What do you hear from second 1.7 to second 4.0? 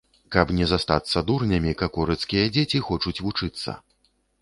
какорыцкія дзеці хочуць вучыцца.